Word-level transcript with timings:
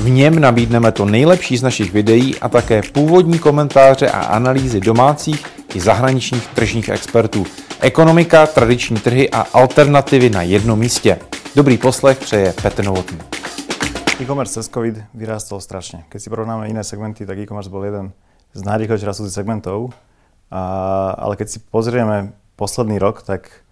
V 0.00 0.10
něm 0.10 0.40
nabídneme 0.40 0.92
to 0.92 1.04
nejlepší 1.04 1.56
z 1.56 1.62
našich 1.62 1.92
videí 1.92 2.38
a 2.40 2.48
také 2.48 2.82
původní 2.92 3.38
komentáře 3.38 4.10
a 4.10 4.20
analýzy 4.20 4.80
domácích 4.80 5.46
i 5.74 5.80
zahraničních 5.80 6.46
tržních 6.46 6.88
expertů. 6.88 7.44
Ekonomika, 7.80 8.46
tradiční 8.46 8.96
trhy 8.96 9.30
a 9.30 9.40
alternativy 9.52 10.30
na 10.30 10.42
jednom 10.42 10.78
místě. 10.78 11.18
Dobrý 11.56 11.78
poslech 11.78 12.18
přeje 12.18 12.54
Petr 12.62 12.84
Novotný. 12.84 13.18
E-commerce 14.20 14.52
cez 14.52 14.68
COVID 14.68 15.04
vyrástol 15.14 15.60
strašne. 15.60 16.08
Keď 16.08 16.22
si 16.22 16.32
porovnáme 16.32 16.72
iné 16.72 16.80
segmenty, 16.80 17.28
tak 17.28 17.36
e-commerce 17.36 17.68
bol 17.68 17.84
jeden 17.84 18.16
z 18.56 18.60
najrýchlejšie 18.64 19.04
rastúcich 19.04 19.36
segmentov. 19.36 19.92
A, 20.48 21.12
ale 21.12 21.36
keď 21.36 21.48
si 21.48 21.58
pozrieme 21.60 22.32
posledný 22.56 22.96
rok, 22.96 23.20
tak 23.20 23.68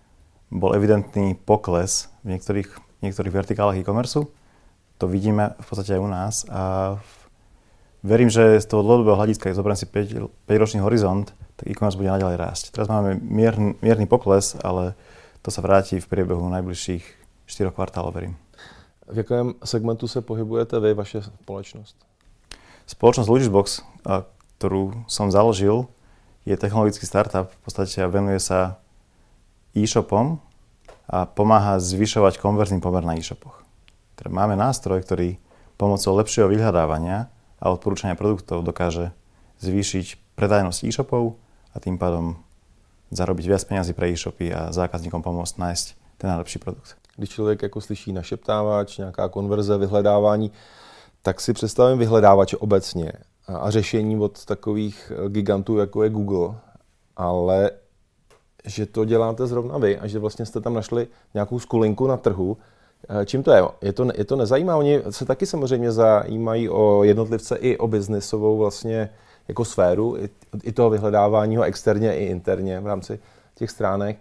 bol 0.52 0.76
evidentný 0.76 1.40
pokles 1.40 2.12
v 2.20 2.36
niektorých, 2.36 2.68
niektorých 3.00 3.32
vertikálach 3.32 3.80
e-commerce 3.80 4.28
to 4.98 5.06
vidíme 5.06 5.54
v 5.58 5.66
podstate 5.66 5.94
aj 5.94 6.02
u 6.02 6.10
nás 6.10 6.34
a 6.50 6.62
verím, 8.02 8.30
že 8.30 8.58
z 8.58 8.66
toho 8.66 8.82
dlhodobého 8.82 9.18
hľadiska, 9.18 9.50
keď 9.50 9.56
zoberiem 9.56 9.78
si 9.78 9.86
5, 9.86 10.46
5-ročný 10.46 10.80
horizont, 10.82 11.30
tak 11.58 11.66
e-commerce 11.70 11.98
bude 11.98 12.10
naďalej 12.10 12.36
rásť. 12.38 12.64
Teraz 12.70 12.86
máme 12.86 13.18
mierny, 13.18 13.74
mierny 13.82 14.06
pokles, 14.06 14.54
ale 14.62 14.94
to 15.42 15.50
sa 15.50 15.62
vráti 15.62 15.98
v 15.98 16.06
priebehu 16.06 16.42
najbližších 16.50 17.02
4 17.46 17.74
kvartálov, 17.74 18.14
verím. 18.14 18.34
V 19.08 19.24
jakém 19.24 19.54
segmentu 19.64 20.08
se 20.08 20.20
pohybujete 20.20 20.76
vy, 20.80 20.94
vaše 20.94 21.24
spoločnosť? 21.24 21.96
Spoločnosť 22.86 23.28
Lugisbox, 23.28 23.80
ktorú 24.58 25.06
som 25.08 25.32
založil, 25.32 25.88
je 26.44 26.56
technologický 26.56 27.04
startup, 27.04 27.48
v 27.48 27.60
podstate 27.64 28.04
venuje 28.08 28.40
sa 28.40 28.80
e-shopom 29.76 30.40
a 31.08 31.24
pomáha 31.24 31.80
zvyšovať 31.80 32.40
konverzný 32.40 32.80
pomer 32.80 33.04
na 33.04 33.16
e-shopoch. 33.16 33.64
Teda 34.18 34.34
máme 34.34 34.58
nástroj, 34.58 35.06
ktorý 35.06 35.38
pomocou 35.78 36.18
lepšieho 36.18 36.50
vyhľadávania 36.50 37.30
a 37.62 37.64
odporúčania 37.70 38.18
produktov 38.18 38.66
dokáže 38.66 39.14
zvýšiť 39.62 40.34
predajnosť 40.34 40.80
e-shopov 40.90 41.38
a 41.70 41.78
tým 41.78 41.94
pádom 42.02 42.42
zarobiť 43.14 43.46
viac 43.46 43.62
peniazy 43.62 43.94
pre 43.94 44.10
e-shopy 44.10 44.50
a 44.50 44.74
zákazníkom 44.74 45.22
pomôcť 45.22 45.54
nájsť 45.62 45.86
ten 46.18 46.34
najlepší 46.34 46.58
produkt. 46.58 46.98
Když 47.16 47.30
člověk 47.30 47.62
jako 47.62 47.80
slyší 47.80 48.12
našeptávač, 48.12 48.98
nějaká 48.98 49.28
konverze, 49.28 49.78
vyhledávání, 49.78 50.52
tak 51.22 51.40
si 51.40 51.52
představím 51.52 51.98
vyhledávače 51.98 52.56
obecně 52.56 53.12
a 53.46 53.70
řešení 53.70 54.18
od 54.18 54.44
takových 54.44 55.12
gigantů, 55.28 55.78
jako 55.78 56.02
je 56.02 56.10
Google, 56.10 56.58
ale 57.16 57.70
že 58.64 58.86
to 58.86 59.04
děláte 59.04 59.46
zrovna 59.46 59.78
vy 59.78 59.98
a 59.98 60.06
že 60.06 60.18
vlastně 60.18 60.46
jste 60.46 60.60
tam 60.60 60.74
našli 60.74 61.08
nějakou 61.34 61.58
skulinku 61.58 62.06
na 62.06 62.16
trhu, 62.16 62.58
Eh, 62.58 62.77
čím 63.24 63.42
to 63.42 63.52
je? 63.52 63.62
Je 63.82 63.92
to, 63.92 64.06
je 64.14 64.24
to 64.24 64.36
nezajímá? 64.36 64.76
Oni 64.76 65.00
se 65.10 65.24
taky 65.24 65.46
samozřejmě 65.46 65.92
zajímají 65.92 66.68
o 66.68 67.04
jednotlivce 67.04 67.56
i 67.56 67.76
o 67.78 67.88
biznesovou 67.88 68.58
vlastně 68.58 69.10
jako 69.48 69.64
sféru, 69.64 70.16
i, 70.16 70.28
i 70.62 70.72
toho 70.72 70.90
vyhledávání 70.90 71.56
ho 71.56 71.62
externě 71.62 72.16
i 72.16 72.24
interně 72.24 72.80
v 72.80 72.86
rámci 72.86 73.18
těch 73.54 73.70
stránek. 73.70 74.18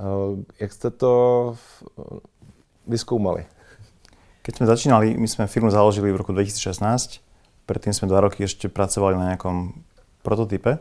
Eh, 0.00 0.44
jak 0.60 0.72
jste 0.72 0.90
to 0.90 1.54
vyskoumali? 2.86 3.44
Keď 4.46 4.62
sme 4.62 4.66
začínali, 4.70 5.06
my 5.18 5.26
sme 5.26 5.50
firmu 5.50 5.74
založili 5.74 6.14
v 6.14 6.22
roku 6.22 6.30
2016, 6.30 7.18
predtým 7.66 7.90
sme 7.90 8.06
dva 8.06 8.22
roky 8.22 8.46
ešte 8.46 8.70
pracovali 8.70 9.18
na 9.18 9.34
nejakom 9.34 9.74
prototype 10.22 10.78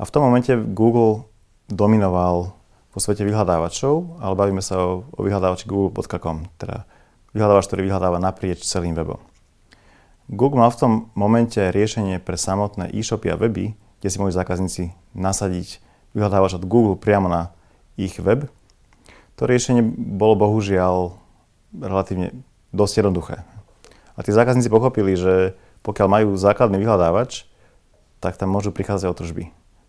a 0.00 0.02
v 0.08 0.12
tom 0.14 0.24
momente 0.24 0.56
Google 0.56 1.28
dominoval 1.68 2.56
vo 2.98 3.06
svete 3.06 3.22
vyhľadávačov, 3.22 4.18
ale 4.18 4.34
bavíme 4.34 4.58
sa 4.58 4.74
o, 4.82 5.06
o 5.14 5.20
vyhľadávači 5.22 5.70
google.com, 5.70 6.50
teda 6.58 6.82
vyhľadávač, 7.30 7.70
ktorý 7.70 7.86
vyhľadáva 7.86 8.18
naprieč 8.18 8.66
celým 8.66 8.98
webom. 8.98 9.22
Google 10.26 10.66
mal 10.66 10.74
v 10.74 10.80
tom 10.82 10.92
momente 11.14 11.62
riešenie 11.62 12.18
pre 12.18 12.34
samotné 12.34 12.90
e-shopy 12.90 13.30
a 13.30 13.38
weby, 13.38 13.78
kde 14.02 14.08
si 14.10 14.18
môžu 14.18 14.34
zákazníci 14.34 14.90
nasadiť 15.14 15.78
vyhľadávač 16.10 16.58
od 16.58 16.66
Google 16.66 16.98
priamo 16.98 17.30
na 17.30 17.54
ich 17.94 18.18
web. 18.18 18.50
To 19.38 19.46
riešenie 19.46 19.86
bolo 20.18 20.34
bohužiaľ 20.34 21.14
relatívne 21.78 22.34
dosť 22.74 23.06
jednoduché. 23.06 23.46
A 24.18 24.26
tí 24.26 24.34
zákazníci 24.34 24.66
pochopili, 24.66 25.14
že 25.14 25.54
pokiaľ 25.86 26.08
majú 26.10 26.28
základný 26.34 26.82
vyhľadávač, 26.82 27.46
tak 28.18 28.34
tam 28.34 28.50
môžu 28.50 28.74
prichádzať 28.74 29.06
o 29.06 29.14
tržby. 29.14 29.44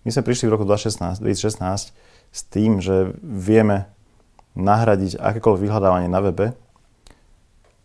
My 0.05 0.13
sme 0.13 0.21
prišli 0.21 0.45
v 0.45 0.53
roku 0.53 0.69
2016, 0.69 1.25
2016 1.25 2.08
s 2.29 2.45
tým, 2.45 2.79
že 2.79 3.13
vieme 3.21 3.89
nahradiť 4.53 5.17
akékoľvek 5.17 5.61
vyhľadávanie 5.65 6.09
na 6.09 6.19
webe 6.21 6.57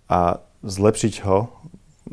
a 0.09 0.43
zlepšiť 0.65 1.15
ho 1.25 1.49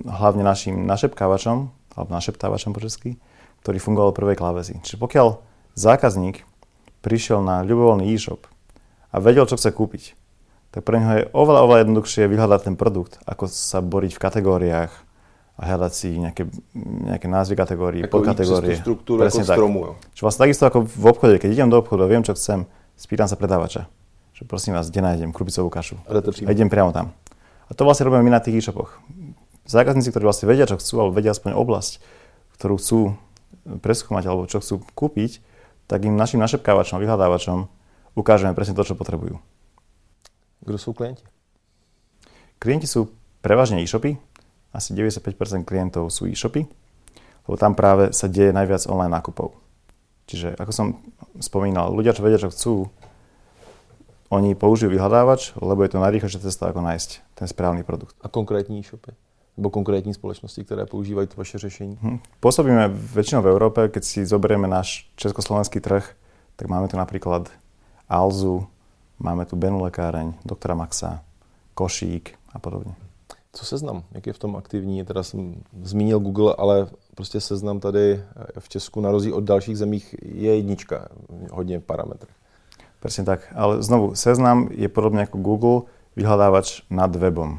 hlavne 0.06 0.44
našim 0.44 0.88
našepkávačom, 0.88 1.58
alebo 1.96 2.09
našeptávačom 2.16 2.72
po 2.72 2.80
česky, 2.80 3.19
ktorý 3.64 3.78
fungoval 3.80 4.12
v 4.16 4.19
prvej 4.24 4.38
klávesi. 4.40 4.80
Čiže 4.80 4.97
pokiaľ 5.00 5.28
zákazník 5.75 6.44
prišiel 7.03 7.44
na 7.44 7.66
ľubovoľný 7.66 8.08
e-shop 8.12 8.48
a 9.12 9.16
vedel, 9.19 9.44
čo 9.48 9.59
chce 9.59 9.75
kúpiť, 9.75 10.16
tak 10.72 10.88
pre 10.88 11.03
neho 11.03 11.13
je 11.19 11.28
oveľa, 11.36 11.59
oveľa 11.68 11.80
jednoduchšie 11.84 12.31
vyhľadať 12.31 12.62
ten 12.63 12.75
produkt, 12.80 13.19
ako 13.28 13.52
sa 13.52 13.84
boriť 13.84 14.16
v 14.16 14.24
kategóriách 14.24 14.92
a 15.61 15.63
hľadať 15.69 15.94
si 15.94 16.17
nejaké, 16.17 16.49
nejaké 17.05 17.29
názvy 17.29 17.53
kategórií, 17.53 18.01
ako 18.01 18.17
podkategórie. 18.17 18.81
štruktúru 18.81 19.22
ako 19.22 19.45
stromu. 19.45 19.79
Jo. 19.85 19.91
Čo 20.17 20.22
vlastne 20.25 20.41
takisto 20.49 20.66
ako 20.66 20.89
v 20.89 21.05
obchode, 21.05 21.35
keď 21.38 21.49
idem 21.53 21.69
do 21.69 21.77
obchodu 21.77 22.01
a 22.01 22.09
viem, 22.09 22.25
čo 22.25 22.33
chcem, 22.33 22.66
spýtam 22.97 23.29
sa 23.29 23.38
predávača. 23.38 23.85
Že 24.33 24.50
prosím 24.50 24.73
vás, 24.73 24.89
kde 24.89 25.05
nájdem 25.05 25.29
krupicovú 25.29 25.69
kašu? 25.69 26.01
A 26.09 26.50
idem 26.50 26.66
priamo 26.66 26.89
tam. 26.89 27.13
A 27.69 27.77
to 27.77 27.85
vlastne 27.85 28.09
robíme 28.09 28.25
my 28.25 28.33
na 28.33 28.41
tých 28.41 28.57
e-shopoch. 28.57 28.97
Zákazníci, 29.69 30.09
ktorí 30.09 30.25
vlastne 30.25 30.50
vedia, 30.50 30.66
čo 30.66 30.81
chcú, 30.81 30.97
alebo 30.97 31.13
vedia 31.13 31.29
aspoň 31.29 31.53
oblasť, 31.53 32.01
ktorú 32.57 32.81
chcú 32.81 33.00
preskúmať 33.61 34.23
alebo 34.25 34.50
čo 34.50 34.66
chcú 34.66 34.81
kúpiť, 34.97 35.45
tak 35.85 36.09
im 36.09 36.17
našim 36.17 36.41
našepkávačom, 36.41 36.97
vyhľadávačom 36.97 37.69
ukážeme 38.17 38.57
presne 38.57 38.73
to, 38.73 38.81
čo 38.81 38.97
potrebujú. 38.97 39.38
Kto 40.66 40.77
sú 40.81 40.97
klienti? 40.97 41.21
Klienti 42.57 42.89
sú 42.89 43.13
prevažne 43.45 43.81
e-shopy, 43.85 44.17
asi 44.71 44.95
95% 44.95 45.67
klientov 45.67 46.11
sú 46.11 46.27
e-shopy, 46.27 46.67
lebo 47.47 47.55
tam 47.59 47.75
práve 47.75 48.15
sa 48.15 48.31
deje 48.31 48.55
najviac 48.55 48.87
online 48.87 49.11
nákupov. 49.11 49.55
Čiže 50.31 50.55
ako 50.55 50.71
som 50.71 50.87
spomínal, 51.43 51.91
ľudia, 51.91 52.15
čo 52.15 52.23
vedia, 52.23 52.39
čo 52.39 52.51
chcú, 52.51 52.75
oni 54.31 54.55
použijú 54.55 54.95
vyhľadávač, 54.95 55.59
lebo 55.59 55.83
je 55.83 55.91
to 55.91 55.99
najrýchlejšia 55.99 56.47
cesta, 56.47 56.71
ako 56.71 56.79
nájsť 56.79 57.09
ten 57.35 57.51
správny 57.51 57.83
produkt. 57.83 58.15
A 58.23 58.31
konkrétní 58.31 58.79
e-shopy? 58.79 59.11
Nebo 59.59 59.67
konkrétní 59.67 60.15
spoločnosti, 60.15 60.63
ktoré 60.63 60.88
používajú 60.88 61.27
to 61.27 61.35
vaše 61.35 61.59
řešení? 61.59 61.99
Hm. 61.99 62.23
Pôsobíme 62.39 62.88
väčšinou 62.88 63.43
v 63.43 63.51
Európe. 63.51 63.91
Keď 63.91 64.03
si 64.07 64.19
zoberieme 64.23 64.71
náš 64.71 65.11
československý 65.19 65.83
trh, 65.83 66.07
tak 66.55 66.71
máme 66.71 66.88
tu 66.88 66.95
napríklad 66.95 67.51
Alzu, 68.07 68.71
máme 69.19 69.43
tu 69.43 69.59
Benu 69.59 69.83
lekáreň, 69.83 70.39
doktora 70.47 70.79
Maxa, 70.79 71.19
Košík 71.75 72.39
a 72.55 72.57
podobne. 72.63 73.10
Co 73.53 73.66
seznam? 73.66 74.03
Jak 74.12 74.28
je 74.28 74.34
v 74.34 74.39
tom 74.39 74.56
aktivní? 74.56 75.03
Teda 75.06 75.23
jsem 75.23 75.56
zmínil 75.84 76.19
Google, 76.19 76.56
ale 76.57 76.88
prostě 77.16 77.41
seznam 77.41 77.79
tady 77.79 78.24
v 78.59 78.69
Česku 78.69 79.01
na 79.01 79.12
rozdíl 79.12 79.36
od 79.36 79.44
dalších 79.44 79.77
zemích 79.77 80.15
je 80.21 80.56
jednička, 80.56 81.07
hodně 81.51 81.80
parametr. 81.80 82.27
Presne 83.01 83.25
tak, 83.25 83.50
ale 83.57 83.81
znovu, 83.81 84.13
seznam 84.13 84.69
je 84.69 84.86
podobne 84.86 85.25
ako 85.25 85.42
Google 85.42 85.89
vyhľadávač 86.13 86.86
nad 86.94 87.09
webom. 87.09 87.57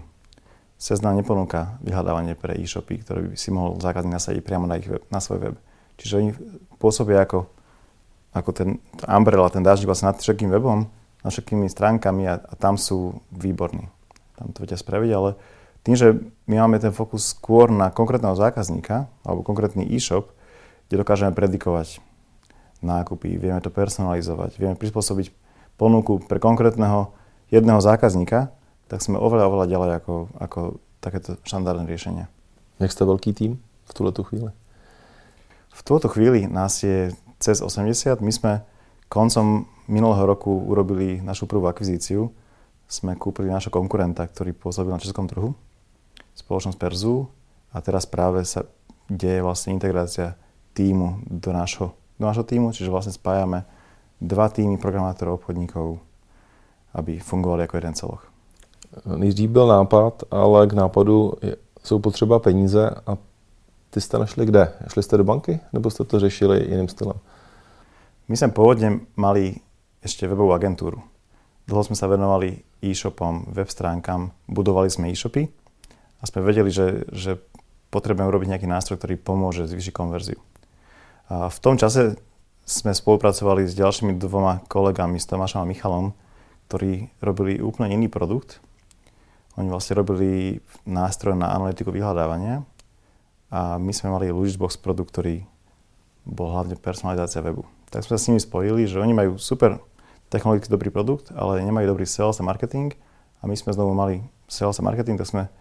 Seznam 0.79 1.19
neponúka 1.19 1.83
vyhľadávanie 1.83 2.39
pre 2.39 2.55
e-shopy, 2.63 3.03
ktoré 3.03 3.27
by 3.27 3.35
si 3.35 3.51
mohol 3.51 3.75
zákazník 3.83 4.15
nasadiť 4.15 4.39
priamo 4.47 4.71
na, 4.71 4.79
ich 4.79 4.87
web, 4.87 5.03
na 5.11 5.19
svoj 5.19 5.51
web. 5.51 5.57
Čiže 5.99 6.15
oni 6.15 6.31
pôsobia 6.79 7.27
ako, 7.27 7.51
ako 8.31 8.51
ten 8.55 8.69
umbrella, 9.03 9.51
ten 9.51 9.67
dážnik 9.67 9.91
vlastne 9.91 10.15
nad 10.15 10.23
všetkým 10.23 10.47
webom, 10.55 10.87
nad 11.27 11.31
všetkými 11.35 11.67
stránkami 11.67 12.23
a, 12.31 12.39
a 12.39 12.55
tam 12.55 12.79
sú 12.79 13.19
výborní. 13.35 13.91
Tam 14.39 14.55
to 14.55 14.63
vedia 14.63 14.79
spraviť, 14.79 15.11
ale 15.11 15.35
tým, 15.83 15.99
že 15.99 16.15
my 16.47 16.63
máme 16.63 16.79
ten 16.79 16.95
fokus 16.95 17.35
skôr 17.35 17.67
na 17.67 17.91
konkrétneho 17.91 18.39
zákazníka 18.39 19.11
alebo 19.27 19.43
konkrétny 19.43 19.83
e-shop, 19.91 20.31
kde 20.87 21.03
dokážeme 21.03 21.35
predikovať 21.35 21.99
nákupy, 22.83 23.39
vieme 23.39 23.63
to 23.63 23.71
personalizovať, 23.71 24.59
vieme 24.59 24.79
prispôsobiť 24.79 25.31
ponuku 25.79 26.23
pre 26.27 26.43
konkrétneho 26.43 27.15
jedného 27.51 27.79
zákazníka, 27.83 28.55
tak 28.87 29.01
sme 29.01 29.19
oveľa, 29.19 29.49
oveľa 29.49 29.67
ďalej 29.71 29.91
ako, 30.03 30.15
ako 30.39 30.61
takéto 31.03 31.39
štandardné 31.43 31.89
riešenia. 31.89 32.27
Jak 32.79 32.93
ste 32.95 33.07
veľký 33.07 33.31
tým 33.35 33.53
v 33.61 33.93
túto 33.95 34.23
chvíli? 34.27 34.51
V 35.73 35.81
túto 35.83 36.07
chvíli 36.07 36.45
nás 36.47 36.79
je 36.85 37.11
cez 37.41 37.59
80. 37.59 38.23
My 38.23 38.33
sme 38.33 38.53
koncom 39.11 39.67
minulého 39.91 40.25
roku 40.29 40.53
urobili 40.53 41.19
našu 41.25 41.51
prvú 41.51 41.67
akvizíciu. 41.67 42.31
Sme 42.87 43.17
kúpili 43.17 43.49
našho 43.49 43.73
konkurenta, 43.73 44.23
ktorý 44.29 44.53
pôsobil 44.53 44.93
na 44.93 45.01
českom 45.01 45.25
trhu, 45.25 45.57
spoločnosť 46.35 46.79
Perzu 46.79 47.29
a 47.73 47.81
teraz 47.81 48.09
práve 48.09 48.45
sa 48.45 48.65
deje 49.09 49.45
vlastne 49.45 49.77
integrácia 49.77 50.37
týmu 50.73 51.21
do 51.29 51.53
nášho, 51.53 51.93
do 52.17 52.25
nášho 52.27 52.45
týmu, 52.45 52.73
čiže 52.73 52.93
vlastne 52.93 53.13
spájame 53.13 53.65
dva 54.21 54.49
týmy 54.49 54.79
programátorov, 54.79 55.43
obchodníkov, 55.43 56.01
aby 56.95 57.21
fungovali 57.21 57.65
ako 57.65 57.77
jeden 57.77 57.95
celok. 57.95 58.23
Nejdřív 59.17 59.51
byl 59.51 59.67
nápad, 59.67 60.23
ale 60.31 60.67
k 60.67 60.73
nápadu 60.73 61.33
jsou 61.83 61.99
potřeba 61.99 62.39
peníze 62.39 62.91
a 63.07 63.17
ty 63.91 64.01
jste 64.01 64.19
našli 64.19 64.47
kde? 64.47 64.73
Šli 64.89 65.03
jste 65.03 65.17
do 65.17 65.25
banky 65.25 65.61
nebo 65.73 65.91
jste 65.91 66.05
to 66.05 66.21
řešili 66.21 66.65
jiným 66.71 66.89
stylem? 66.89 67.17
My 68.29 68.39
sme 68.39 68.55
pôvodne 68.55 69.03
mali 69.19 69.61
ešte 70.01 70.25
webovú 70.31 70.55
agentúru. 70.55 71.03
Dlho 71.69 71.83
sme 71.85 71.99
sa 71.99 72.07
venovali 72.07 72.65
e-shopom, 72.81 73.51
web 73.51 73.69
stránkam, 73.69 74.33
budovali 74.49 74.89
sme 74.89 75.11
e-shopy 75.11 75.51
a 76.23 76.25
sme 76.25 76.47
vedeli, 76.47 76.71
že, 76.71 77.05
že 77.11 77.43
potrebujeme 77.91 78.31
urobiť 78.31 78.49
nejaký 78.55 78.69
nástroj, 78.71 79.03
ktorý 79.03 79.19
pomôže 79.19 79.67
zvýšiť 79.67 79.91
konverziu. 79.91 80.39
A 81.27 81.51
v 81.51 81.59
tom 81.59 81.75
čase 81.75 82.17
sme 82.63 82.95
spolupracovali 82.95 83.67
s 83.67 83.75
ďalšími 83.75 84.15
dvoma 84.17 84.63
kolegami, 84.71 85.19
s 85.19 85.27
Tomášom 85.27 85.67
a 85.67 85.69
Michalom, 85.69 86.15
ktorí 86.71 87.11
robili 87.19 87.59
úplne 87.59 87.91
iný 87.91 88.07
produkt. 88.07 88.63
Oni 89.59 89.69
vlastne 89.69 89.99
robili 89.99 90.63
nástroj 90.89 91.37
na 91.37 91.53
analytiku 91.53 91.93
vyhľadávania 91.93 92.65
a 93.53 93.77
my 93.77 93.93
sme 93.93 94.15
mali 94.15 94.33
Luisbox 94.33 94.81
produkt, 94.81 95.13
ktorý 95.13 95.45
bol 96.25 96.55
hlavne 96.55 96.79
personalizácia 96.79 97.45
webu 97.45 97.67
tak 97.93 98.09
sme 98.09 98.17
sa 98.17 98.21
s 98.25 98.29
nimi 98.33 98.41
spojili, 98.41 98.89
že 98.89 98.97
oni 98.97 99.13
majú 99.13 99.37
super 99.37 99.77
technologicky 100.33 100.73
dobrý 100.73 100.89
produkt, 100.89 101.29
ale 101.37 101.61
nemajú 101.61 101.93
dobrý 101.93 102.09
sales 102.09 102.41
a 102.41 102.43
marketing 102.43 102.97
a 103.37 103.43
my 103.45 103.53
sme 103.53 103.77
znovu 103.77 103.93
mali 103.93 104.25
sales 104.49 104.81
a 104.81 104.83
marketing, 104.83 105.21
tak 105.21 105.29
sme 105.29 105.53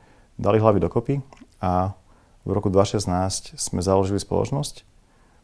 dali 0.41 0.57
hlavy 0.57 0.81
dokopy 0.81 1.21
a 1.61 1.93
v 2.41 2.49
roku 2.49 2.73
2016 2.73 3.61
sme 3.61 3.85
založili 3.85 4.17
spoločnosť. 4.17 4.81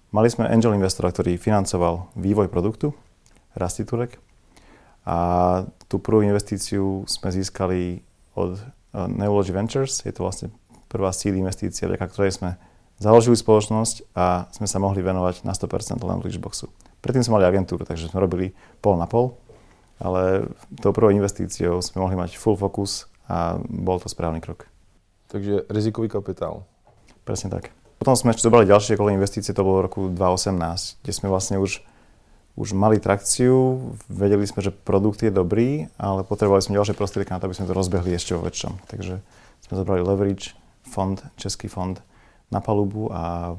Mali 0.10 0.28
sme 0.34 0.50
angel 0.50 0.74
investora, 0.74 1.14
ktorý 1.14 1.38
financoval 1.38 2.10
vývoj 2.18 2.50
produktu, 2.50 2.98
Rastiturek 3.54 4.18
a 5.06 5.18
tú 5.90 6.02
prvú 6.02 6.26
investíciu 6.26 7.06
sme 7.06 7.30
získali 7.30 8.02
od 8.38 8.58
eh, 8.58 8.66
Neology 9.08 9.54
Ventures, 9.54 10.02
je 10.02 10.14
to 10.14 10.26
vlastne 10.26 10.50
prvá 10.90 11.14
síl 11.14 11.38
investícia, 11.38 11.90
vďaka 11.90 12.06
ktorej 12.10 12.38
sme 12.38 12.50
Založili 12.98 13.38
spoločnosť 13.38 14.18
a 14.18 14.50
sme 14.50 14.66
sa 14.66 14.82
mohli 14.82 15.06
venovať 15.06 15.46
na 15.46 15.54
100% 15.54 16.02
len 16.02 16.18
Leashboxu. 16.18 16.74
Predtým 17.06 17.22
sme 17.22 17.38
mali 17.38 17.46
agentúru, 17.46 17.86
takže 17.86 18.10
sme 18.10 18.18
robili 18.18 18.58
pol 18.82 18.98
na 18.98 19.06
pol, 19.06 19.38
ale 20.02 20.50
tou 20.82 20.90
prvou 20.90 21.14
investíciou 21.14 21.78
sme 21.86 22.02
mohli 22.02 22.18
mať 22.18 22.42
full 22.42 22.58
focus 22.58 23.06
a 23.30 23.62
bol 23.62 24.02
to 24.02 24.10
správny 24.10 24.42
krok. 24.42 24.66
Takže 25.28 25.68
rizikový 25.68 26.08
kapitál. 26.08 26.64
Presne 27.28 27.52
tak. 27.52 27.76
Potom 27.98 28.16
sme 28.16 28.32
ešte 28.32 28.46
zobrali 28.46 28.70
ďalšie 28.70 28.96
kolo 28.96 29.12
investície, 29.12 29.52
to 29.52 29.66
bolo 29.66 29.82
v 29.82 29.86
roku 29.90 30.02
2018, 30.14 31.02
kde 31.02 31.12
sme 31.12 31.28
vlastne 31.28 31.58
už, 31.58 31.82
už 32.56 32.78
mali 32.78 33.02
trakciu, 33.02 33.92
vedeli 34.08 34.46
sme, 34.46 34.62
že 34.62 34.72
produkt 34.72 35.26
je 35.26 35.34
dobrý, 35.34 35.90
ale 35.98 36.22
potrebovali 36.22 36.62
sme 36.62 36.78
ďalšie 36.78 36.94
prostriedky 36.94 37.34
na 37.34 37.42
to, 37.42 37.50
aby 37.50 37.58
sme 37.58 37.68
to 37.68 37.76
rozbehli 37.76 38.14
ešte 38.14 38.38
vo 38.38 38.46
väčšom. 38.46 38.86
Takže 38.86 39.20
sme 39.68 39.74
zobrali 39.74 40.06
leverage, 40.06 40.54
fond, 40.86 41.20
český 41.36 41.68
fond, 41.68 42.00
na 42.48 42.64
palubu 42.64 43.12
a 43.12 43.58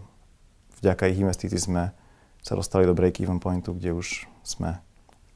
vďaka 0.80 1.12
ich 1.12 1.20
investícií 1.20 1.60
sme 1.60 1.92
sa 2.40 2.56
dostali 2.56 2.88
do 2.88 2.96
break-even 2.96 3.42
pointu, 3.42 3.76
kde 3.76 3.92
už 3.92 4.24
jsme 4.42 4.80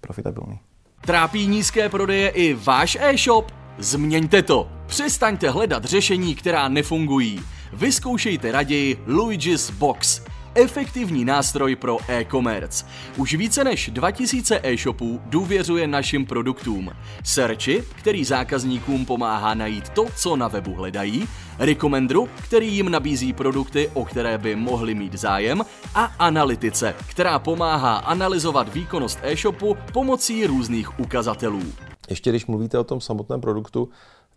profitabilní. 0.00 0.58
Trápí 1.02 1.46
nízké 1.46 1.88
prodeje 1.88 2.29
i 2.29 2.55
váš 2.55 2.96
e-shop? 2.96 3.62
Změňte 3.79 4.43
to. 4.43 4.69
Přestaňte 4.87 5.51
hledat 5.51 5.85
řešení, 5.85 6.35
která 6.35 6.69
nefungují. 6.69 7.41
Vyzkoušejte 7.73 8.53
raději 8.53 9.03
Luigi's 9.07 9.71
Box 9.71 10.23
efektivní 10.55 11.25
nástroj 11.25 11.77
pro 11.77 11.99
e-commerce. 12.09 12.87
Už 13.17 13.35
více 13.35 13.65
než 13.65 13.91
2000 13.93 14.61
e-shopů 14.63 15.21
důvěřuje 15.27 15.87
našim 15.87 16.27
produktům. 16.27 16.91
Searchi, 17.25 17.85
který 17.95 18.25
zákazníkům 18.25 19.07
pomáhá 19.07 19.55
najít 19.55 19.89
to, 19.89 20.07
co 20.17 20.37
na 20.37 20.49
webu 20.49 20.75
hledají, 20.75 21.29
Recommendru, 21.59 22.29
který 22.43 22.75
jim 22.75 22.89
nabízí 22.91 23.33
produkty, 23.33 23.91
o 23.95 24.05
které 24.05 24.39
by 24.39 24.57
mohli 24.57 24.95
mít 24.95 25.15
zájem, 25.15 25.63
a 25.95 26.05
Analytice, 26.19 26.95
která 27.07 27.39
pomáhá 27.39 27.97
analyzovat 27.97 28.75
výkonnost 28.75 29.19
e-shopu 29.23 29.77
pomocí 29.93 30.47
různých 30.47 31.01
ukazatelů. 31.01 31.92
Ještě 32.12 32.31
když 32.31 32.47
mluvíte 32.47 32.79
o 32.79 32.85
tom 32.85 33.00
samotném 33.00 33.41
produktu, 33.41 33.88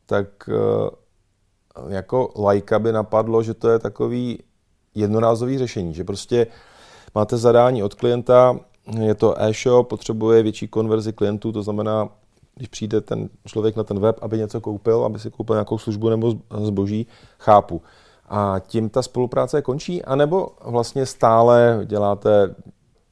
tak 0.05 0.49
eh, 0.49 1.95
jako 1.95 2.31
lajka 2.35 2.79
by 2.79 2.91
napadlo, 2.91 3.43
že 3.43 3.53
to 3.53 3.69
je 3.69 3.79
takový 3.79 4.43
jednorázový 4.95 5.57
řešení, 5.57 5.93
že 5.93 6.03
prostě 6.03 6.47
máte 7.15 7.37
zadání 7.37 7.83
od 7.83 7.93
klienta, 7.93 8.59
je 8.99 9.15
to 9.15 9.41
e-shop, 9.41 9.87
potřebuje 9.87 10.43
větší 10.43 10.67
konverzi 10.67 11.13
klientů, 11.13 11.51
to 11.51 11.63
znamená, 11.63 12.09
když 12.55 12.67
přijde 12.67 13.01
ten 13.01 13.29
člověk 13.47 13.75
na 13.75 13.83
ten 13.83 13.99
web, 13.99 14.19
aby 14.21 14.37
něco 14.37 14.61
koupil, 14.61 15.05
aby 15.05 15.19
si 15.19 15.31
koupil 15.31 15.55
nějakou 15.55 15.77
službu 15.77 16.09
nebo 16.09 16.33
zboží, 16.63 17.07
chápu. 17.39 17.81
A 18.29 18.59
tím 18.67 18.89
ta 18.89 19.01
spolupráce 19.01 19.61
končí, 19.61 20.03
anebo 20.03 20.49
vlastně 20.65 21.05
stále 21.05 21.81
děláte 21.85 22.55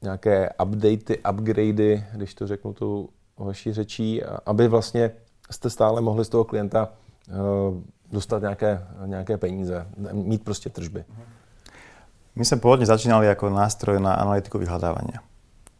nějaké 0.01 0.49
updaty, 0.63 1.19
upgradey, 1.31 2.03
když 2.15 2.33
to 2.33 2.47
řeknu 2.47 2.73
tu 2.73 3.09
vaší 3.37 3.73
řečí, 3.73 4.23
aby 4.23 4.67
vlastně 4.67 5.11
jste 5.51 5.69
stále 5.69 6.01
mohli 6.01 6.25
z 6.25 6.29
toho 6.29 6.43
klienta 6.43 6.89
eh, 7.29 7.33
dostat 8.11 8.41
nějaké, 8.41 8.87
nějaké 9.05 9.37
peníze, 9.37 9.87
mít 10.11 10.43
prostě 10.43 10.69
tržby. 10.69 11.05
My 12.33 12.41
sme 12.41 12.57
pôvodne 12.57 12.89
začínali 12.89 13.29
ako 13.29 13.53
nástroj 13.53 14.01
na 14.01 14.17
analytiku 14.17 14.57
vyhľadávania. 14.57 15.21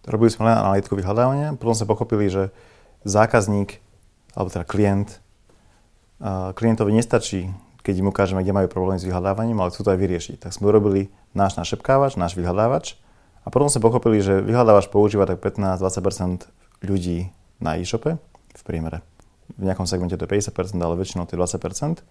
Robili 0.06 0.30
sme 0.30 0.54
len 0.54 0.54
analytiku 0.54 0.94
vyhľadávania, 0.94 1.58
potom 1.58 1.74
sme 1.74 1.90
pochopili, 1.90 2.30
že 2.30 2.54
zákazník, 3.02 3.82
alebo 4.38 4.54
teda 4.54 4.62
klient, 4.62 5.18
klientovi 6.54 6.94
nestačí, 6.94 7.50
keď 7.82 7.94
im 8.00 8.10
ukážeme, 8.14 8.46
kde 8.46 8.54
majú 8.54 8.68
problémy 8.70 9.02
s 9.02 9.08
vyhľadávaním, 9.10 9.58
ale 9.66 9.74
chcú 9.74 9.82
to 9.82 9.94
aj 9.98 10.00
vyriešiť. 10.00 10.38
Tak 10.46 10.54
sme 10.54 10.70
urobili 10.70 11.10
náš 11.34 11.58
našepkávač, 11.58 12.22
náš 12.22 12.38
vyhľadávač 12.38 13.02
a 13.44 13.48
potom 13.50 13.66
sme 13.66 13.82
pochopili, 13.82 14.22
že 14.22 14.38
vyhľadávač 14.46 14.94
používa 14.94 15.26
tak 15.26 15.42
15-20% 15.42 16.54
ľudí 16.86 17.34
na 17.64 17.80
e-shope 17.80 18.20
v 18.54 18.62
priemere. 18.68 19.00
V 19.56 19.64
nejakom 19.64 19.88
segmente 19.88 20.20
to 20.20 20.28
je 20.28 20.32
50%, 20.52 20.76
ale 20.84 21.00
väčšinou 21.00 21.24
to 21.24 21.34
je 21.36 21.40
20%. 21.40 22.04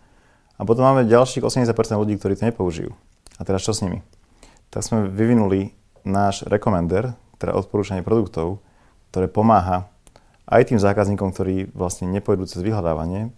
A 0.57 0.63
potom 0.65 0.85
máme 0.89 1.05
ďalších 1.05 1.45
80% 1.45 1.69
ľudí, 2.01 2.17
ktorí 2.17 2.41
to 2.41 2.49
nepoužijú. 2.49 2.91
A 3.37 3.43
teraz 3.45 3.65
čo 3.65 3.77
s 3.77 3.85
nimi? 3.85 4.01
tak 4.73 4.81
sme 4.81 5.05
vyvinuli 5.05 5.77
náš 6.09 6.49
rekomender, 6.49 7.13
teda 7.37 7.53
odporúčanie 7.53 8.01
produktov, 8.01 8.65
ktoré 9.13 9.29
pomáha 9.29 9.93
aj 10.49 10.73
tým 10.73 10.81
zákazníkom, 10.81 11.37
ktorí 11.37 11.69
vlastne 11.77 12.09
nepôjdu 12.09 12.49
cez 12.49 12.65
vyhľadávanie, 12.65 13.37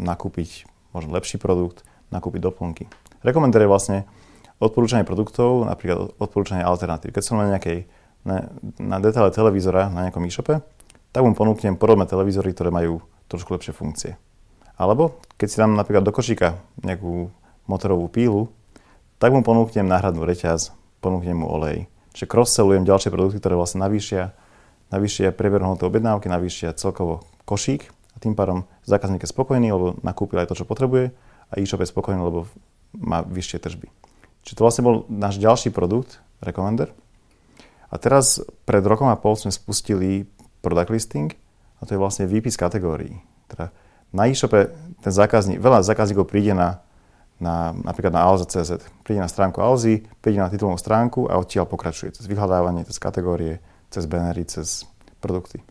nakúpiť 0.00 0.64
možno 0.96 1.12
lepší 1.12 1.36
produkt, 1.36 1.84
nakúpiť 2.08 2.40
doplnky. 2.40 2.84
Rekomender 3.20 3.60
je 3.60 3.70
vlastne 3.70 3.98
odporúčanie 4.56 5.04
produktov, 5.04 5.68
napríklad 5.68 6.16
odporúčanie 6.16 6.64
alternatív. 6.64 7.12
Keď 7.12 7.22
som 7.22 7.36
na 7.36 7.52
nejakej, 7.52 7.84
na, 8.24 8.48
na 8.80 8.96
detaile 9.04 9.28
televízora 9.28 9.92
na 9.92 10.08
nejakom 10.08 10.24
e-shope, 10.24 10.64
tak 11.14 11.22
mu 11.22 11.30
ponúknem 11.30 11.78
podobné 11.78 12.10
televízory, 12.10 12.50
ktoré 12.50 12.74
majú 12.74 12.98
trošku 13.30 13.54
lepšie 13.54 13.70
funkcie. 13.70 14.12
Alebo 14.74 15.22
keď 15.38 15.46
si 15.46 15.60
dám 15.62 15.78
napríklad 15.78 16.02
do 16.02 16.10
košíka 16.10 16.58
nejakú 16.82 17.30
motorovú 17.70 18.10
pílu, 18.10 18.50
tak 19.22 19.30
mu 19.30 19.46
ponúknem 19.46 19.86
náhradnú 19.86 20.26
reťaz, 20.26 20.74
ponúknem 20.98 21.38
mu 21.38 21.46
olej. 21.46 21.86
Čiže 22.18 22.26
cross-sellujem 22.26 22.82
ďalšie 22.82 23.14
produkty, 23.14 23.38
ktoré 23.38 23.54
vlastne 23.54 23.86
navýšia, 23.86 24.34
navýšia 24.90 25.30
prieberu 25.30 25.70
hodnoty 25.70 25.86
objednávky, 25.86 26.26
navýšia 26.26 26.74
celkovo 26.74 27.22
košík 27.46 27.86
a 27.88 28.16
tým 28.18 28.34
pádom 28.34 28.66
zákazník 28.82 29.22
je 29.22 29.30
spokojný, 29.30 29.70
lebo 29.70 29.94
nakúpil 30.02 30.42
aj 30.42 30.50
to, 30.50 30.58
čo 30.58 30.66
potrebuje 30.66 31.14
a 31.50 31.52
e-shop 31.62 31.86
je 31.86 31.94
spokojný, 31.94 32.18
lebo 32.18 32.50
má 32.98 33.22
vyššie 33.22 33.62
tržby. 33.62 33.86
Čiže 34.42 34.56
to 34.58 34.64
vlastne 34.66 34.82
bol 34.82 35.06
náš 35.06 35.38
ďalší 35.38 35.70
produkt, 35.70 36.18
Recommender. 36.42 36.92
A 37.88 37.96
teraz 37.96 38.42
pred 38.66 38.82
rokom 38.84 39.08
a 39.08 39.16
pol 39.16 39.38
sme 39.38 39.54
spustili 39.54 40.28
product 40.64 40.88
listing 40.88 41.28
a 41.78 41.84
to 41.84 41.92
je 41.94 42.00
vlastne 42.00 42.24
výpis 42.24 42.56
kategórií. 42.56 43.20
Teda 43.52 43.68
na 44.08 44.24
e-shope 44.24 44.72
ten 45.04 45.12
zákazník, 45.12 45.60
veľa 45.60 45.84
zákazníkov 45.84 46.24
príde 46.24 46.56
na 46.56 46.80
na, 47.40 47.74
napríklad 47.74 48.14
na 48.14 48.22
Alza.cz. 48.22 48.78
Príde 49.02 49.20
na 49.20 49.30
stránku 49.30 49.58
Alzy, 49.58 50.06
príde 50.22 50.38
na 50.38 50.50
titulnú 50.50 50.78
stránku 50.78 51.26
a 51.26 51.38
odtiaľ 51.38 51.66
pokračuje 51.66 52.14
cez 52.14 52.24
vyhľadávanie, 52.30 52.86
cez 52.86 53.02
kategórie, 53.02 53.58
cez 53.90 54.06
bannery, 54.06 54.46
cez 54.46 54.86
produkty. 55.18 55.62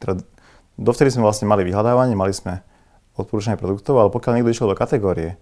Teda 0.00 0.18
dovtedy 0.80 1.12
sme 1.12 1.28
vlastne 1.28 1.46
mali 1.46 1.66
vyhľadávanie, 1.68 2.16
mali 2.16 2.32
sme 2.32 2.64
odporúčanie 3.14 3.60
produktov, 3.60 4.00
ale 4.00 4.08
pokiaľ 4.08 4.32
niekto 4.40 4.52
išiel 4.52 4.72
do 4.72 4.78
kategórie, 4.78 5.36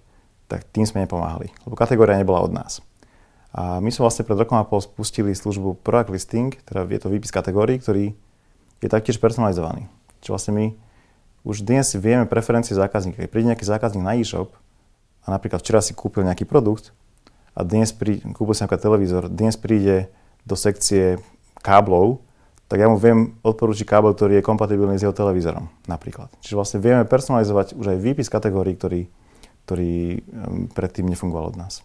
tak 0.50 0.67
tým 0.75 0.83
sme 0.83 1.07
nepomáhali, 1.07 1.55
lebo 1.62 1.79
kategória 1.79 2.19
nebola 2.19 2.43
od 2.43 2.50
nás. 2.50 2.83
A 3.55 3.79
my 3.79 3.90
sme 3.90 4.07
vlastne 4.07 4.26
pred 4.26 4.38
rokom 4.38 4.59
a 4.59 4.67
pol 4.67 4.83
spustili 4.83 5.35
službu 5.35 5.79
Product 5.83 6.11
Listing, 6.11 6.55
teda 6.67 6.87
je 6.87 7.00
to 7.02 7.11
výpis 7.11 7.31
kategórií, 7.31 7.79
ktorý 7.79 8.14
je 8.80 8.88
taktiež 8.88 9.20
personalizovaný. 9.20 9.87
Čiže 10.20 10.32
vlastne 10.32 10.52
my 10.56 10.66
už 11.44 11.64
dnes 11.64 11.96
vieme 11.96 12.28
preferencie 12.28 12.76
zákazníka. 12.76 13.25
Keď 13.25 13.30
príde 13.32 13.49
nejaký 13.52 13.64
zákazník 13.64 14.04
na 14.04 14.16
e-shop 14.16 14.52
a 15.25 15.32
napríklad 15.32 15.64
včera 15.64 15.80
si 15.80 15.96
kúpil 15.96 16.25
nejaký 16.25 16.44
produkt 16.44 16.92
a 17.56 17.64
dnes 17.64 17.92
prí, 17.92 18.20
kúpil 18.37 18.52
si 18.52 18.64
napríklad 18.64 18.84
televízor, 18.84 19.25
dnes 19.32 19.56
príde 19.56 20.12
do 20.44 20.56
sekcie 20.56 21.20
káblov, 21.64 22.20
tak 22.70 22.78
ja 22.78 22.87
mu 22.87 22.96
viem 23.00 23.34
odporúčiť 23.42 23.82
kábel, 23.82 24.14
ktorý 24.14 24.38
je 24.38 24.46
kompatibilný 24.46 24.94
s 24.94 25.02
jeho 25.02 25.16
televízorom 25.16 25.66
napríklad. 25.90 26.30
Čiže 26.38 26.54
vlastne 26.54 26.78
vieme 26.78 27.02
personalizovať 27.02 27.75
už 27.75 27.96
aj 27.96 27.99
výpis 27.99 28.30
kategórií, 28.30 28.78
ktorý, 28.78 29.10
ktorý 29.66 30.22
predtým 30.70 31.10
nefungoval 31.10 31.50
od 31.50 31.56
nás. 31.58 31.82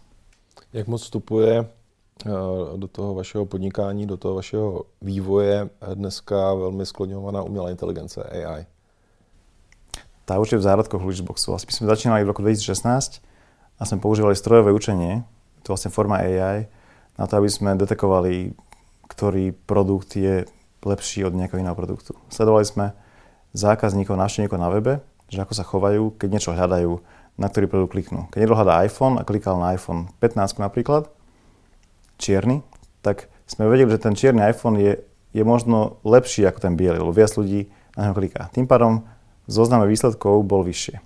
Jak 0.76 0.86
moc 0.86 1.02
vstupuje 1.02 1.66
do 2.76 2.88
toho 2.88 3.14
vašeho 3.14 3.46
podnikání, 3.46 4.06
do 4.06 4.18
toho 4.18 4.36
vašeho 4.36 4.84
vývoje 5.02 5.70
dneska 5.94 6.54
velmi 6.54 6.86
skloňovaná 6.86 7.42
umělá 7.42 7.70
inteligence 7.70 8.24
AI? 8.24 8.66
Tá 10.26 10.42
už 10.42 10.58
v 10.58 10.66
zárodkoch 10.66 11.06
Luxboxu. 11.06 11.54
Vlastne 11.54 11.70
my 11.70 11.74
sme 11.78 11.92
začínali 11.94 12.22
v 12.26 12.34
roku 12.34 12.42
2016 12.42 13.22
a 13.78 13.82
sme 13.86 14.02
používali 14.02 14.34
strojové 14.34 14.74
učenie, 14.74 15.22
to 15.62 15.70
je 15.70 15.74
vlastne 15.78 15.94
forma 15.94 16.18
AI, 16.18 16.66
na 17.14 17.30
to, 17.30 17.38
aby 17.38 17.46
sme 17.46 17.78
detekovali, 17.78 18.58
ktorý 19.06 19.54
produkt 19.54 20.18
je 20.18 20.50
lepší 20.82 21.30
od 21.30 21.38
nejakého 21.38 21.62
iného 21.62 21.78
produktu. 21.78 22.18
Sledovali 22.34 22.66
sme 22.66 22.98
zákazníkov, 23.54 24.18
návštevníkov 24.18 24.58
na 24.58 24.74
webe, 24.74 24.94
že 25.30 25.46
ako 25.46 25.54
sa 25.54 25.62
chovajú, 25.62 26.18
keď 26.18 26.30
niečo 26.34 26.58
hľadajú, 26.58 26.92
na 27.38 27.46
ktorý 27.46 27.66
produkt 27.70 27.94
kliknú. 27.94 28.26
Keď 28.34 28.40
niekto 28.42 28.58
hľadá 28.58 28.82
iPhone 28.82 29.22
a 29.22 29.28
klikal 29.30 29.62
na 29.62 29.78
iPhone 29.78 30.10
15 30.18 30.58
napríklad, 30.58 31.06
čierny, 32.18 32.64
tak 33.02 33.30
sme 33.46 33.70
vedeli, 33.70 33.94
že 33.94 34.02
ten 34.02 34.18
čierny 34.18 34.42
iPhone 34.42 34.82
je, 34.82 35.02
je 35.36 35.44
možno 35.46 36.02
lepší 36.02 36.48
ako 36.50 36.60
ten 36.60 36.74
biely, 36.74 36.98
lebo 36.98 37.14
viac 37.14 37.34
ľudí 37.38 37.70
na 37.94 38.10
neho 38.10 38.16
kliká. 38.18 38.50
Tým 38.52 38.66
pádom 38.66 39.06
zozname 39.46 39.86
výsledkov 39.86 40.42
bol 40.44 40.66
vyššie. 40.66 41.00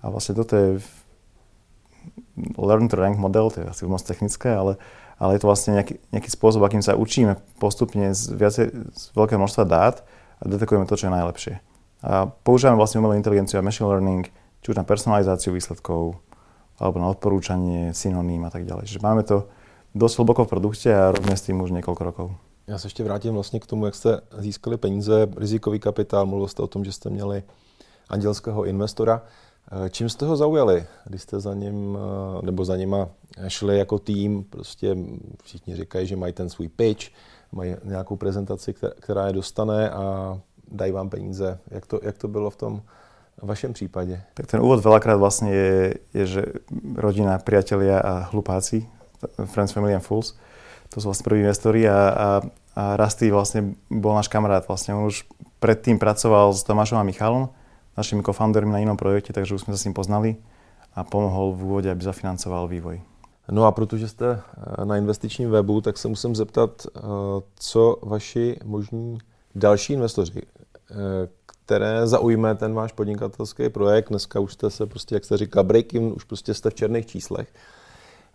A 0.00 0.04
vlastne 0.08 0.34
toto 0.38 0.54
je 0.56 0.68
learn 2.56 2.88
to 2.88 2.96
rank 2.96 3.16
model, 3.16 3.50
to 3.50 3.64
je 3.64 3.66
asi 3.66 3.82
moc 3.88 4.00
technické, 4.04 4.52
ale, 4.52 4.76
ale 5.16 5.36
je 5.36 5.40
to 5.44 5.48
vlastne 5.48 5.72
nejaký, 5.76 5.98
nejaký 6.12 6.30
spôsob, 6.32 6.62
akým 6.64 6.84
sa 6.84 6.96
učíme 6.96 7.36
postupne 7.56 8.12
z, 8.12 8.32
viacej, 8.32 8.66
z 8.92 9.02
veľkého 9.16 9.40
množstva 9.40 9.64
dát 9.64 9.96
a 10.40 10.44
detekujeme 10.48 10.84
to, 10.84 10.96
čo 10.96 11.08
je 11.08 11.16
najlepšie. 11.16 11.54
A 12.04 12.28
používame 12.28 12.76
vlastne 12.76 13.00
umelú 13.00 13.16
inteligenciu 13.16 13.58
a 13.58 13.64
machine 13.64 13.88
learning 13.88 14.28
či 14.60 14.66
už 14.72 14.76
na 14.76 14.84
personalizáciu 14.84 15.56
výsledkov, 15.56 16.20
alebo 16.76 16.96
na 17.00 17.08
odporúčanie 17.08 17.96
synoním 17.96 18.44
a 18.44 18.50
tak 18.52 18.68
ďalej. 18.68 18.84
Čiže 18.84 19.00
máme 19.00 19.24
to 19.24 19.48
dosť 19.96 20.20
hlboko 20.20 20.44
v 20.44 20.48
produkte 20.48 20.92
a 20.92 21.08
robíme 21.10 21.36
s 21.36 21.42
tým 21.48 21.60
už 21.60 21.70
několik 21.72 22.00
rokov. 22.00 22.30
Já 22.66 22.78
se 22.78 22.86
ještě 22.86 23.04
vrátím 23.04 23.34
vlastně 23.34 23.60
k 23.60 23.66
tomu, 23.66 23.86
jak 23.86 23.94
jste 23.94 24.20
získali 24.38 24.76
peníze, 24.76 25.28
rizikový 25.36 25.78
kapitál, 25.78 26.26
mluvil 26.26 26.48
jste 26.48 26.62
o 26.62 26.66
tom, 26.66 26.84
že 26.84 26.92
jste 26.92 27.10
měli 27.10 27.42
andělského 28.08 28.64
investora. 28.64 29.22
Eh, 29.72 29.90
čím 29.90 30.08
jste 30.08 30.26
ho 30.26 30.36
zaujali, 30.36 30.86
když 31.04 31.22
jste 31.22 31.40
za 31.40 31.54
ním, 31.54 31.98
eh, 31.98 32.46
nebo 32.46 32.64
za 32.64 32.76
nima 32.76 33.08
šli 33.48 33.78
jako 33.78 33.98
tým, 33.98 34.44
prostě 34.44 34.96
všichni 35.42 35.76
říkají, 35.76 36.06
že 36.06 36.16
mají 36.16 36.32
ten 36.32 36.48
svůj 36.48 36.68
pitch, 36.68 37.06
mají 37.52 37.76
nějakou 37.84 38.16
prezentaci, 38.16 38.74
která 39.00 39.26
je 39.26 39.32
dostane 39.32 39.90
a 39.90 40.38
dají 40.72 40.92
vám 40.92 41.10
peníze. 41.10 41.58
Jak 41.70 41.86
to, 41.86 42.00
jak 42.02 42.18
to 42.18 42.28
bylo 42.28 42.50
v 42.50 42.56
tom 42.56 42.82
vašem 43.42 43.72
případě? 43.72 44.22
Tak 44.34 44.46
ten 44.46 44.60
úvod 44.60 44.80
veľakrát 44.80 45.20
vlastne 45.20 45.52
je, 45.52 46.00
je 46.16 46.24
že 46.26 46.42
rodina, 46.96 47.36
priatelia 47.38 48.00
a 48.00 48.32
hlupáci, 48.32 48.88
Friends, 49.46 49.72
Family 49.72 49.94
and 49.94 50.04
Fools, 50.04 50.34
to 50.90 51.02
sú 51.02 51.10
vlastne 51.10 51.26
prví 51.26 51.42
investori 51.42 51.84
a, 51.86 51.92
a, 51.94 52.28
a 52.78 52.82
Rasty 52.94 53.30
vlastne 53.30 53.74
bol 53.90 54.14
náš 54.14 54.30
kamarát. 54.30 54.64
Vlastne 54.66 54.94
on 54.94 55.10
už 55.10 55.26
predtým 55.58 55.98
pracoval 55.98 56.54
s 56.54 56.62
Tomášom 56.62 57.00
a 57.00 57.06
Michalom, 57.06 57.50
našimi 57.96 58.22
co-foundermi 58.22 58.70
na 58.70 58.82
inom 58.84 58.96
projekte, 58.96 59.32
takže 59.32 59.56
už 59.56 59.66
sme 59.66 59.74
sa 59.74 59.80
s 59.82 59.86
ním 59.88 59.96
poznali 59.96 60.38
a 60.94 61.04
pomohol 61.04 61.52
v 61.52 61.64
úvode, 61.64 61.88
aby 61.90 62.02
zafinancoval 62.04 62.68
vývoj. 62.68 63.02
No 63.50 63.64
a 63.64 63.72
protože 63.72 64.08
jste 64.08 64.26
eh, 64.26 64.84
na 64.84 64.96
investičním 64.96 65.50
webu, 65.50 65.80
tak 65.80 65.98
se 65.98 66.08
musím 66.08 66.36
zeptat, 66.36 66.86
eh, 66.86 67.00
co 67.56 67.96
vaši 68.02 68.56
možní 68.64 69.18
další 69.54 69.92
investoři, 69.92 70.42
eh, 70.42 70.94
které 71.66 72.06
zaujme 72.06 72.54
ten 72.54 72.74
váš 72.74 72.92
podnikatelský 72.92 73.68
projekt. 73.68 74.08
Dneska 74.08 74.40
už 74.40 74.52
jste 74.52 74.70
se 74.70 74.86
prostě, 74.86 75.14
jak 75.14 75.24
jste 75.24 75.36
říkal, 75.36 75.64
breaking, 75.64 76.16
už 76.16 76.24
prostě 76.24 76.54
jste 76.54 76.70
v 76.70 76.74
černých 76.74 77.06
číslech. 77.06 77.48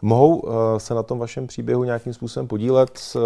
Mohou 0.01 0.43
eh, 0.43 0.79
se 0.79 0.93
na 0.93 1.03
tom 1.03 1.19
vašem 1.19 1.47
příběhu 1.47 1.83
nějakým 1.83 2.13
způsobem 2.13 2.47
podílet, 2.47 3.01
eh, 3.15 3.19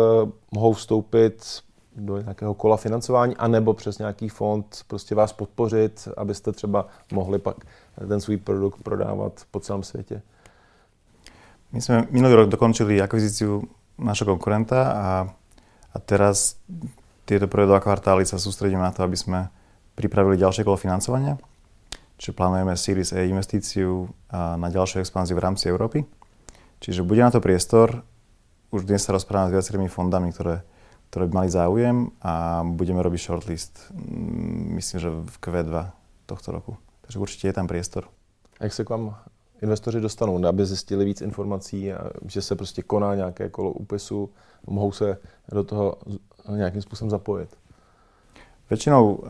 mohou 0.51 0.73
vstoupit 0.73 1.59
do 1.95 2.17
nějakého 2.17 2.53
kola 2.53 2.77
financování, 2.77 3.37
anebo 3.37 3.73
přes 3.73 3.97
nějaký 3.97 4.29
fond 4.29 4.83
prostě 4.87 5.15
vás 5.15 5.33
podpořit, 5.33 6.07
abyste 6.17 6.51
třeba 6.51 6.87
mohli 7.11 7.39
pak 7.39 7.55
ten 8.07 8.21
svůj 8.21 8.37
produkt 8.37 8.83
prodávat 8.83 9.41
po 9.51 9.59
celém 9.59 9.83
světě? 9.83 10.21
My 11.75 11.81
sme 11.83 12.07
minulý 12.07 12.33
rok 12.39 12.49
dokončili 12.49 13.03
akvizíciu 13.03 13.59
našeho 13.99 14.31
konkurenta 14.31 14.79
a, 14.95 15.07
a 15.91 15.97
teraz 15.99 16.55
tieto 17.27 17.51
prvé 17.51 17.67
dva 17.67 17.83
kvartály 17.83 18.23
sa 18.23 18.39
sústredíme 18.39 18.79
na 18.79 18.95
to, 18.95 19.03
aby 19.03 19.19
sme 19.19 19.51
pripravili 19.97 20.39
ďalšie 20.39 20.63
kolo 20.63 20.79
financovania, 20.79 21.35
čiže 22.15 22.31
plánujeme 22.31 22.79
Series 22.79 23.11
A 23.11 23.27
investíciu 23.27 24.07
na 24.31 24.67
ďalšiu 24.71 25.03
expanziu 25.03 25.35
v 25.35 25.43
rámci 25.43 25.67
Európy. 25.67 26.07
Čiže 26.85 27.01
bude 27.01 27.25
na 27.25 27.33
to 27.33 27.41
priestor. 27.41 28.05
Už 28.69 28.85
dnes 28.85 29.01
sa 29.01 29.09
rozprávame 29.09 29.49
s 29.49 29.57
viacerými 29.57 29.89
fondami, 29.89 30.29
ktoré, 30.29 30.61
ktoré 31.09 31.25
by 31.25 31.33
mali 31.33 31.49
záujem 31.49 32.13
a 32.21 32.61
budeme 32.61 33.01
robiť 33.01 33.19
shortlist, 33.25 33.89
mm, 33.89 34.77
myslím, 34.77 34.97
že 35.01 35.09
v 35.09 35.35
Q2 35.41 35.73
tohto 36.29 36.53
roku. 36.53 36.77
Takže 37.01 37.17
určite 37.17 37.49
je 37.49 37.57
tam 37.57 37.65
priestor. 37.65 38.05
A 38.61 38.69
jak 38.69 38.73
se 38.73 38.85
k 38.85 38.89
vám 38.89 39.17
investoři 39.61 40.01
dostanou, 40.01 40.45
aby 40.45 40.65
zjistili 40.65 41.05
víc 41.05 41.21
informací, 41.21 41.89
že 42.27 42.41
se 42.41 42.55
prostě 42.55 42.81
koná 42.81 43.15
nějaké 43.15 43.49
kolo 43.49 43.71
úpisu, 43.71 44.29
mohou 44.67 44.91
se 44.91 45.17
do 45.51 45.63
toho 45.63 45.97
nějakým 46.49 46.81
způsobem 46.81 47.09
zapojit? 47.09 47.49
Väčšinou 48.69 49.21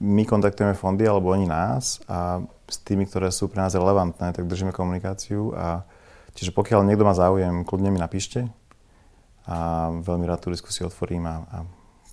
my 0.00 0.24
kontaktujeme 0.24 0.72
fondy 0.72 1.08
alebo 1.08 1.28
oni 1.28 1.44
nás 1.44 2.00
a 2.08 2.40
s 2.64 2.80
tými, 2.80 3.04
ktoré 3.04 3.28
sú 3.28 3.48
pre 3.48 3.60
nás 3.60 3.76
relevantné, 3.76 4.32
tak 4.32 4.48
držíme 4.48 4.72
komunikáciu 4.72 5.52
a 5.52 5.84
čiže 6.38 6.54
pokiaľ 6.54 6.86
niekto 6.86 7.02
má 7.02 7.18
záujem, 7.18 7.66
kľudne 7.66 7.90
mi 7.90 7.98
napíšte 7.98 8.46
a 9.50 9.90
veľmi 9.90 10.24
rád 10.30 10.46
tú 10.46 10.54
diskusiu 10.54 10.86
otvorím 10.86 11.26
a, 11.26 11.34
a 11.50 11.58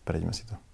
prejdeme 0.01 0.33
si 0.33 0.49
to. 0.49 0.64